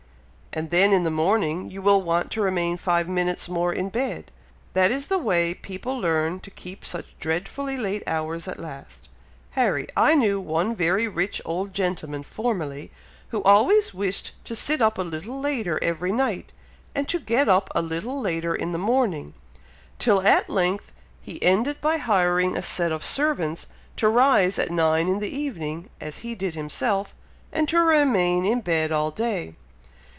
"And 0.53 0.69
then 0.69 0.91
in 0.91 1.05
the 1.05 1.09
morning 1.11 1.71
you 1.71 1.81
will 1.81 2.01
want 2.01 2.29
to 2.31 2.41
remain 2.41 2.75
five 2.75 3.07
minutes 3.07 3.47
more 3.47 3.71
in 3.71 3.87
bed. 3.87 4.31
That 4.73 4.91
is 4.91 5.07
the 5.07 5.17
way 5.17 5.53
people 5.53 5.97
learn 5.97 6.41
to 6.41 6.51
keep 6.51 6.85
such 6.85 7.17
dreadfully 7.19 7.77
late 7.77 8.03
hours 8.05 8.49
at 8.49 8.59
last, 8.59 9.07
Harry! 9.51 9.87
I 9.95 10.13
knew 10.13 10.41
one 10.41 10.75
very 10.75 11.07
rich 11.07 11.41
old 11.45 11.73
gentleman 11.73 12.23
formerly, 12.23 12.91
who 13.29 13.41
always 13.43 13.93
wished 13.93 14.33
to 14.43 14.53
sit 14.53 14.81
up 14.81 14.97
a 14.97 15.03
little 15.03 15.39
later 15.39 15.79
every 15.81 16.11
night, 16.11 16.51
and 16.93 17.07
to 17.07 17.17
get 17.21 17.47
up 17.47 17.69
a 17.73 17.81
little 17.81 18.19
later 18.19 18.53
in 18.53 18.73
the 18.73 18.77
morning, 18.77 19.33
till 19.99 20.21
at 20.21 20.49
length, 20.49 20.91
he 21.21 21.41
ended 21.41 21.79
by 21.79 21.95
hiring 21.95 22.57
a 22.57 22.61
set 22.61 22.91
of 22.91 23.05
servants 23.05 23.67
to 23.95 24.09
rise 24.09 24.59
at 24.59 24.69
nine 24.69 25.07
in 25.07 25.19
the 25.19 25.33
evening, 25.33 25.89
as 26.01 26.17
he 26.19 26.35
did 26.35 26.55
himself, 26.55 27.15
and 27.53 27.69
to 27.69 27.79
remain 27.79 28.43
in 28.43 28.59
bed 28.59 28.91
all 28.91 29.11
day." 29.11 29.55